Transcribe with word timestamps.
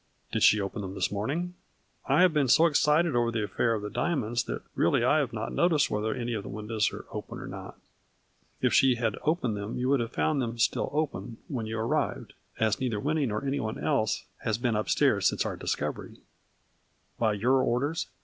"Did 0.33 0.41
she 0.41 0.59
open 0.59 0.81
them 0.81 0.95
this 0.95 1.11
morning?"" 1.11 1.53
I 2.07 2.23
have 2.23 2.33
been 2.33 2.47
so 2.47 2.65
excited 2.65 3.15
over 3.15 3.29
this 3.29 3.45
affair 3.45 3.75
of 3.75 3.83
the 3.83 3.89
diamonds 3.91 4.45
that 4.45 4.63
really 4.73 5.03
I 5.03 5.19
have 5.19 5.31
not 5.31 5.53
noticed 5.53 5.91
whether 5.91 6.11
any 6.15 6.33
of 6.33 6.41
the 6.41 6.49
windows 6.49 6.91
are 6.91 7.05
open 7.11 7.37
or 7.37 7.45
not. 7.47 7.77
If 8.61 8.73
she 8.73 8.95
had 8.95 9.15
opened 9.21 9.55
them 9.55 9.77
you 9.77 9.89
would 9.89 9.99
have 9.99 10.11
found 10.11 10.41
them 10.41 10.57
still 10.57 10.89
open 10.91 11.37
when 11.47 11.67
you 11.67 11.77
arrived, 11.77 12.33
as 12.59 12.79
neither 12.79 12.99
Winnie 12.99 13.27
nor 13.27 13.45
anyone 13.45 13.77
else 13.77 14.25
has 14.39 14.57
been 14.57 14.75
upstairs 14.75 15.29
since 15.29 15.45
our 15.45 15.55
dis 15.55 15.75
covery."" 15.75 16.17
By 17.19 17.33
your 17.33 17.61
orders 17.61 18.07